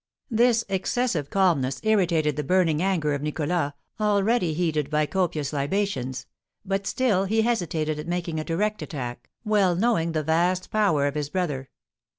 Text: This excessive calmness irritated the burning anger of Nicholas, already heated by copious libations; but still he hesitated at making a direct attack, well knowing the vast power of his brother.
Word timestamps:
This 0.31 0.65
excessive 0.67 1.29
calmness 1.29 1.79
irritated 1.83 2.35
the 2.35 2.43
burning 2.43 2.81
anger 2.81 3.13
of 3.13 3.21
Nicholas, 3.21 3.73
already 3.99 4.55
heated 4.55 4.89
by 4.89 5.05
copious 5.05 5.53
libations; 5.53 6.25
but 6.65 6.87
still 6.87 7.25
he 7.25 7.43
hesitated 7.43 7.99
at 7.99 8.07
making 8.07 8.39
a 8.39 8.43
direct 8.43 8.81
attack, 8.81 9.29
well 9.45 9.75
knowing 9.75 10.13
the 10.13 10.23
vast 10.23 10.71
power 10.71 11.05
of 11.05 11.13
his 11.13 11.29
brother. 11.29 11.69